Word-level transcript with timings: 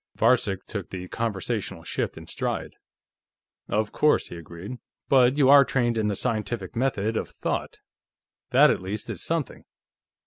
Varcek 0.17 0.63
took 0.65 0.89
the 0.89 1.07
conversational 1.09 1.83
shift 1.83 2.17
in 2.17 2.25
stride. 2.25 2.73
"Of 3.69 3.91
course," 3.91 4.29
he 4.29 4.35
agreed. 4.35 4.79
"But 5.09 5.37
you 5.37 5.47
are 5.51 5.63
trained 5.63 5.95
in 5.95 6.07
the 6.07 6.15
scientific 6.15 6.75
method 6.75 7.15
of 7.15 7.29
thought. 7.29 7.77
That, 8.49 8.71
at 8.71 8.81
least, 8.81 9.11
is 9.11 9.21
something. 9.21 9.63